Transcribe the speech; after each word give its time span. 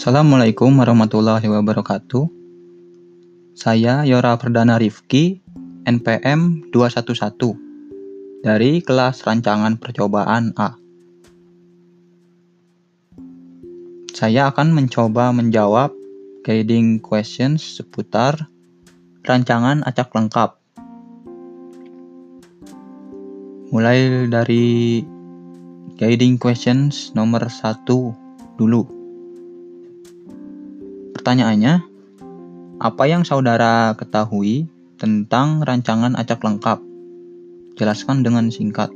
Assalamualaikum 0.00 0.80
warahmatullahi 0.80 1.44
wabarakatuh. 1.44 2.24
Saya 3.52 4.00
Yora 4.08 4.32
Perdana 4.40 4.80
Rifki, 4.80 5.44
NPM 5.84 6.72
211 6.72 8.40
dari 8.40 8.80
kelas 8.80 9.20
rancangan 9.28 9.76
percobaan 9.76 10.56
A. 10.56 10.72
Saya 14.16 14.48
akan 14.48 14.72
mencoba 14.72 15.36
menjawab 15.36 15.92
guiding 16.48 16.96
questions 17.04 17.60
seputar 17.60 18.48
rancangan 19.28 19.84
acak 19.84 20.16
lengkap. 20.16 20.56
Mulai 23.68 24.32
dari 24.32 25.04
guiding 26.00 26.40
questions 26.40 27.12
nomor 27.12 27.52
satu 27.52 28.16
dulu. 28.56 28.99
Pertanyaannya, 31.20 31.84
apa 32.80 33.04
yang 33.04 33.28
saudara 33.28 33.92
ketahui 33.92 34.72
tentang 34.96 35.60
rancangan 35.60 36.16
acak 36.16 36.40
lengkap? 36.40 36.80
Jelaskan 37.76 38.24
dengan 38.24 38.48
singkat. 38.48 38.88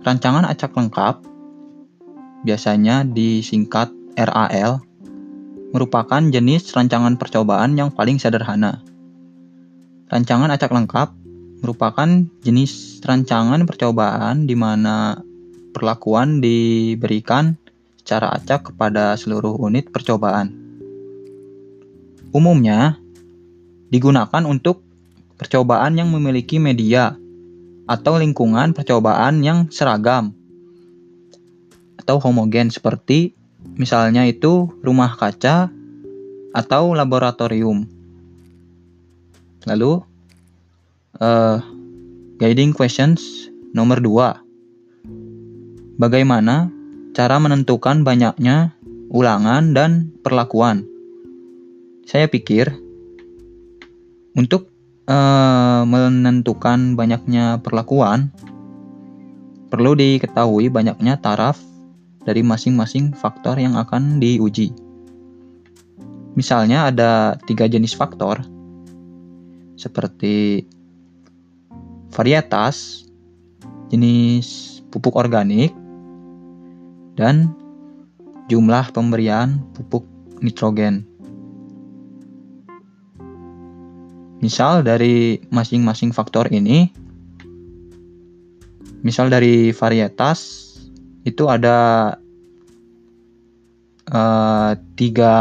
Rancangan 0.00 0.48
acak 0.48 0.72
lengkap 0.72 1.28
biasanya 2.48 3.04
disingkat 3.04 3.92
RAL 4.16 4.80
merupakan 5.76 6.24
jenis 6.32 6.72
rancangan 6.72 7.20
percobaan 7.20 7.76
yang 7.76 7.92
paling 7.92 8.16
sederhana. 8.16 8.80
Rancangan 10.08 10.56
acak 10.56 10.72
lengkap 10.72 11.12
merupakan 11.60 12.08
jenis 12.40 13.04
rancangan 13.04 13.68
percobaan 13.68 14.48
di 14.48 14.56
mana 14.56 15.20
perlakuan 15.76 16.40
diberikan 16.40 17.60
secara 18.00 18.32
acak 18.40 18.72
kepada 18.72 19.20
seluruh 19.20 19.60
unit 19.60 19.92
percobaan 19.92 20.61
umumnya 22.32 22.96
digunakan 23.92 24.42
untuk 24.48 24.80
percobaan 25.36 26.00
yang 26.00 26.08
memiliki 26.08 26.56
media 26.56 27.12
atau 27.84 28.16
lingkungan 28.16 28.72
percobaan 28.72 29.44
yang 29.44 29.68
seragam 29.68 30.32
atau 32.00 32.18
homogen 32.18 32.72
seperti 32.72 33.36
misalnya 33.76 34.26
itu 34.26 34.72
rumah 34.82 35.14
kaca 35.14 35.70
atau 36.52 36.92
laboratorium. 36.92 37.86
Lalu 39.68 40.02
uh, 41.22 41.58
guiding 42.42 42.74
questions 42.74 43.48
nomor 43.72 44.02
2. 44.02 46.00
Bagaimana 46.00 46.68
cara 47.14 47.36
menentukan 47.38 48.02
banyaknya 48.02 48.74
ulangan 49.12 49.70
dan 49.76 50.10
perlakuan? 50.24 50.91
Saya 52.06 52.26
pikir 52.26 52.72
untuk 54.34 54.72
uh, 55.06 55.82
menentukan 55.84 56.96
banyaknya 56.98 57.60
perlakuan 57.60 58.32
perlu 59.72 59.96
diketahui 59.96 60.68
banyaknya 60.68 61.16
taraf 61.16 61.56
dari 62.22 62.44
masing-masing 62.44 63.16
faktor 63.16 63.56
yang 63.56 63.74
akan 63.80 64.20
diuji. 64.20 64.70
Misalnya 66.36 66.92
ada 66.92 67.40
tiga 67.48 67.64
jenis 67.68 67.96
faktor 67.96 68.44
seperti 69.76 70.64
varietas, 72.12 73.08
jenis 73.88 74.80
pupuk 74.92 75.16
organik, 75.16 75.72
dan 77.16 77.52
jumlah 78.52 78.92
pemberian 78.92 79.60
pupuk 79.72 80.04
nitrogen. 80.44 81.08
Misal 84.42 84.82
dari 84.82 85.38
masing-masing 85.54 86.10
faktor 86.10 86.50
ini, 86.50 86.90
misal 89.06 89.30
dari 89.30 89.70
varietas 89.70 90.66
itu 91.22 91.46
ada 91.46 92.10
uh, 94.10 94.74
tiga 94.98 95.34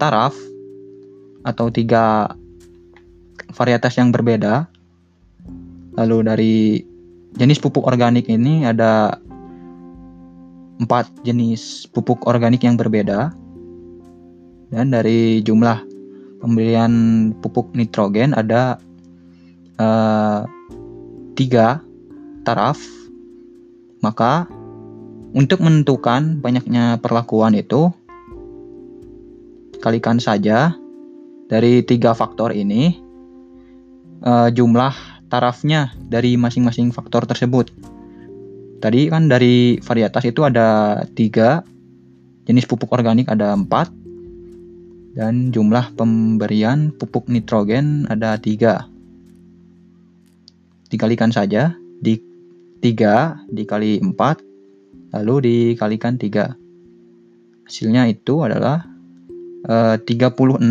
taraf 0.00 0.32
atau 1.44 1.68
tiga 1.68 2.32
varietas 3.52 4.00
yang 4.00 4.16
berbeda. 4.16 4.64
Lalu 6.00 6.18
dari 6.24 6.56
jenis 7.36 7.60
pupuk 7.60 7.84
organik 7.84 8.32
ini 8.32 8.64
ada 8.64 9.20
empat 10.80 11.10
jenis 11.26 11.84
pupuk 11.92 12.24
organik 12.24 12.64
yang 12.64 12.80
berbeda. 12.80 13.28
Dan 14.68 14.92
dari 14.92 15.40
jumlah 15.44 15.87
pemberian 16.38 16.92
pupuk 17.42 17.74
nitrogen 17.74 18.34
ada 18.34 18.78
uh, 19.78 20.46
tiga 21.34 21.82
taraf 22.46 22.78
maka 24.00 24.46
untuk 25.34 25.60
menentukan 25.60 26.40
banyaknya 26.40 26.96
perlakuan 27.02 27.52
itu 27.52 27.92
kalikan 29.78 30.18
saja 30.18 30.74
dari 31.48 31.82
tiga 31.82 32.14
faktor 32.14 32.54
ini 32.54 32.98
uh, 34.22 34.48
jumlah 34.50 34.94
tarafnya 35.28 35.92
dari 36.08 36.34
masing-masing 36.40 36.90
faktor 36.90 37.28
tersebut. 37.28 37.70
Tadi 38.78 39.10
kan 39.10 39.26
dari 39.26 39.76
varietas 39.82 40.24
itu 40.24 40.46
ada 40.46 41.02
tiga, 41.12 41.66
jenis 42.46 42.64
pupuk 42.64 42.88
organik 42.94 43.28
ada 43.28 43.52
empat, 43.52 43.90
dan 45.18 45.50
jumlah 45.50 45.98
pemberian 45.98 46.94
pupuk 46.94 47.26
nitrogen 47.26 48.06
ada 48.06 48.38
tiga. 48.38 48.86
Dikalikan 50.86 51.34
saja, 51.34 51.74
di 51.98 52.22
tiga 52.78 53.42
dikali 53.50 53.98
empat, 53.98 54.38
lalu 55.18 55.34
dikalikan 55.74 56.14
tiga. 56.22 56.54
Hasilnya 57.66 58.06
itu 58.06 58.46
adalah 58.46 58.86
e, 59.66 59.98
eh, 59.98 60.06
36. 60.06 60.62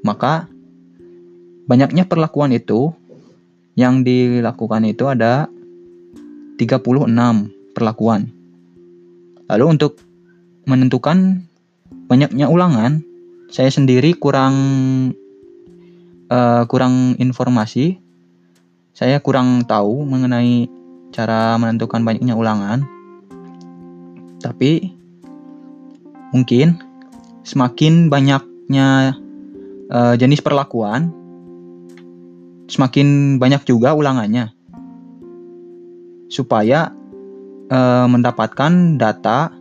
Maka 0.00 0.48
banyaknya 1.68 2.08
perlakuan 2.08 2.56
itu 2.56 2.88
yang 3.76 4.00
dilakukan 4.00 4.80
itu 4.88 5.04
ada 5.12 5.52
36 6.56 7.52
perlakuan. 7.76 8.32
Lalu 9.52 9.64
untuk 9.76 10.00
menentukan 10.64 11.44
banyaknya 12.08 12.46
ulangan. 12.48 13.00
Saya 13.48 13.70
sendiri 13.70 14.16
kurang 14.18 14.54
uh, 16.28 16.62
kurang 16.66 17.16
informasi. 17.20 18.00
Saya 18.94 19.18
kurang 19.18 19.66
tahu 19.66 20.06
mengenai 20.06 20.70
cara 21.10 21.58
menentukan 21.58 22.02
banyaknya 22.02 22.34
ulangan. 22.34 22.86
Tapi 24.38 24.92
mungkin 26.34 26.78
semakin 27.46 28.10
banyaknya 28.10 29.14
uh, 29.90 30.14
jenis 30.18 30.42
perlakuan 30.42 31.14
semakin 32.68 33.38
banyak 33.38 33.62
juga 33.68 33.94
ulangannya. 33.94 34.52
Supaya 36.32 36.90
uh, 37.70 38.06
mendapatkan 38.10 38.98
data 38.98 39.54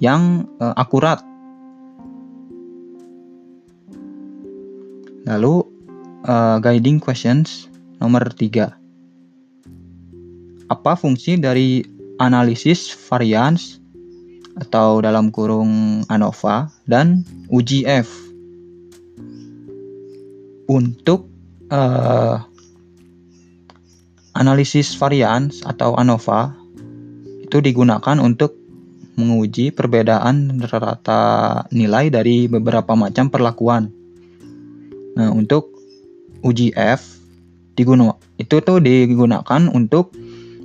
yang 0.00 0.48
uh, 0.56 0.72
akurat 0.74 1.20
Lalu 5.30 5.62
uh, 6.26 6.58
guiding 6.58 6.98
questions 6.98 7.70
nomor 8.02 8.26
3. 8.34 8.74
Apa 10.66 10.98
fungsi 10.98 11.38
dari 11.38 11.86
analisis 12.18 12.90
varians 13.06 13.78
atau 14.58 14.98
dalam 14.98 15.30
kurung 15.30 16.02
ANOVA 16.10 16.66
dan 16.90 17.22
UGF? 17.46 18.10
Untuk 20.66 21.30
uh, 21.70 22.42
analisis 24.34 24.98
varians 24.98 25.62
atau 25.62 25.94
ANOVA 25.94 26.58
itu 27.46 27.62
digunakan 27.62 28.18
untuk 28.18 28.58
menguji 29.14 29.70
perbedaan 29.74 30.58
rata 30.58 31.66
nilai 31.70 32.10
dari 32.10 32.46
beberapa 32.46 32.94
macam 32.94 33.26
perlakuan 33.30 33.99
Nah, 35.18 35.34
untuk 35.34 35.74
uji 36.44 36.70
F 36.76 37.18
digunakan 37.74 38.20
itu 38.36 38.60
tuh 38.60 38.78
digunakan 38.78 39.66
untuk 39.72 40.12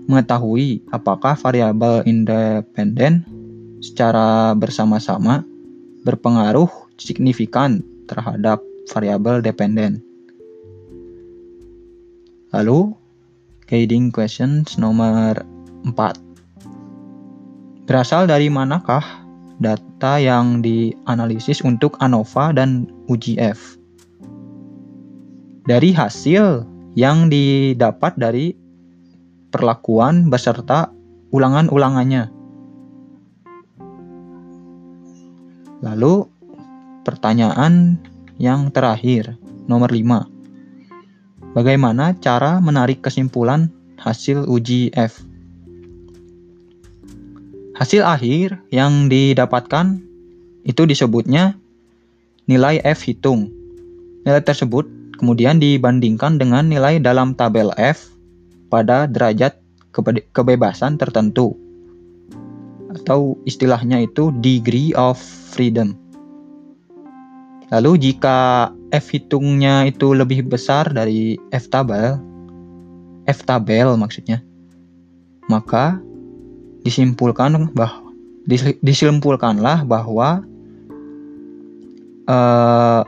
mengetahui 0.06 0.86
apakah 0.94 1.34
variabel 1.34 2.06
independen 2.06 3.26
secara 3.82 4.54
bersama-sama 4.54 5.42
berpengaruh 6.06 6.70
signifikan 7.02 7.82
terhadap 8.06 8.62
variabel 8.94 9.42
dependen. 9.42 10.06
Lalu, 12.54 12.94
guiding 13.68 14.14
questions 14.14 14.78
nomor 14.78 15.42
4. 15.84 17.90
Berasal 17.90 18.30
dari 18.30 18.50
manakah 18.50 19.04
data 19.60 20.22
yang 20.22 20.62
dianalisis 20.62 21.66
untuk 21.66 21.98
ANOVA 22.00 22.54
dan 22.56 22.88
UGF. 23.10 23.78
Dari 25.66 25.98
hasil 25.98 26.62
yang 26.94 27.26
didapat 27.26 28.14
dari 28.22 28.54
perlakuan 29.50 30.30
beserta 30.30 30.94
ulangan-ulangannya. 31.34 32.30
Lalu 35.82 36.30
pertanyaan 37.02 37.98
yang 38.38 38.70
terakhir, 38.70 39.42
nomor 39.66 39.90
5. 39.90 41.58
Bagaimana 41.58 42.14
cara 42.22 42.62
menarik 42.62 43.02
kesimpulan 43.02 43.74
hasil 43.98 44.46
uji 44.46 44.94
F? 44.94 45.26
Hasil 47.74 48.06
akhir 48.06 48.62
yang 48.70 49.10
didapatkan 49.10 49.98
itu 50.62 50.86
disebutnya 50.86 51.58
nilai 52.46 52.78
F 52.86 53.02
hitung. 53.10 53.50
Nilai 54.30 54.46
tersebut 54.46 55.05
kemudian 55.18 55.60
dibandingkan 55.60 56.38
dengan 56.40 56.68
nilai 56.68 57.00
dalam 57.00 57.34
tabel 57.36 57.72
F 57.76 58.12
pada 58.68 59.08
derajat 59.08 59.58
kebe 59.96 60.28
kebebasan 60.36 61.00
tertentu 61.00 61.56
atau 62.96 63.36
istilahnya 63.44 64.04
itu 64.04 64.32
degree 64.40 64.96
of 64.96 65.20
freedom. 65.52 65.96
Lalu 67.74 68.12
jika 68.12 68.70
F 68.94 69.12
hitungnya 69.12 69.90
itu 69.90 70.14
lebih 70.16 70.48
besar 70.48 70.88
dari 70.94 71.36
F 71.52 71.68
tabel, 71.68 72.16
F 73.26 73.40
tabel 73.44 73.98
maksudnya, 73.98 74.40
maka 75.50 76.00
disimpulkan 76.86 77.74
bahwa 77.74 78.06
disimpulkanlah 78.86 79.90
bahwa 79.90 80.46
uh, 82.30 83.02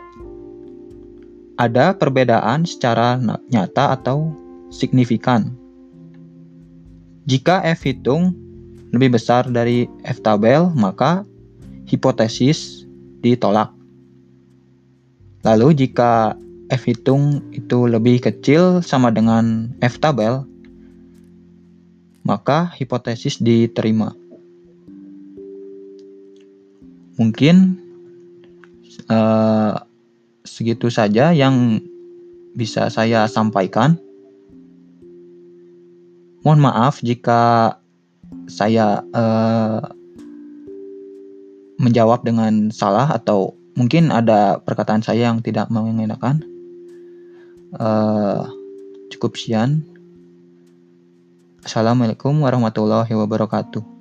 ada 1.57 1.98
perbedaan 1.98 2.63
secara 2.63 3.18
nyata 3.50 3.98
atau 3.98 4.31
signifikan. 4.69 5.51
Jika 7.27 7.65
F 7.65 7.83
hitung 7.83 8.31
lebih 8.95 9.19
besar 9.19 9.50
dari 9.50 9.89
F 10.07 10.24
tabel, 10.24 10.71
maka 10.77 11.27
hipotesis 11.89 12.88
ditolak. 13.19 13.74
Lalu 15.44 15.75
jika 15.75 16.38
F 16.71 16.88
hitung 16.88 17.44
itu 17.51 17.88
lebih 17.89 18.24
kecil 18.24 18.80
sama 18.86 19.12
dengan 19.12 19.71
F 19.83 20.00
tabel, 20.00 20.48
maka 22.24 22.71
hipotesis 22.75 23.39
diterima. 23.39 24.12
Mungkin 27.18 27.80
uh, 29.10 29.87
segitu 30.48 30.88
saja 30.88 31.36
yang 31.36 31.84
bisa 32.56 32.88
saya 32.88 33.28
sampaikan. 33.28 34.00
Mohon 36.48 36.72
maaf 36.72 37.04
jika 37.04 37.76
saya 38.48 39.04
uh, 39.12 39.84
menjawab 41.78 42.24
dengan 42.24 42.72
salah 42.72 43.12
atau 43.12 43.54
mungkin 43.76 44.10
ada 44.10 44.64
perkataan 44.64 45.04
saya 45.04 45.30
yang 45.30 45.44
tidak 45.44 45.68
mengenakan. 45.68 46.42
Uh, 47.76 48.48
cukup 49.12 49.36
sekian. 49.36 49.84
Assalamualaikum 51.68 52.32
warahmatullahi 52.40 53.12
wabarakatuh. 53.12 53.97